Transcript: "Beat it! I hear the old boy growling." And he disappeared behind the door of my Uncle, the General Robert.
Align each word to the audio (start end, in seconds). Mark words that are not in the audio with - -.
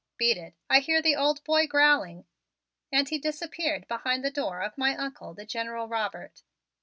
"Beat 0.17 0.35
it! 0.35 0.55
I 0.67 0.79
hear 0.79 0.99
the 0.99 1.15
old 1.15 1.43
boy 1.43 1.67
growling." 1.67 2.25
And 2.91 3.07
he 3.07 3.19
disappeared 3.19 3.87
behind 3.87 4.25
the 4.25 4.31
door 4.31 4.59
of 4.61 4.75
my 4.75 4.95
Uncle, 4.95 5.35
the 5.35 5.45
General 5.45 5.87
Robert. 5.87 6.41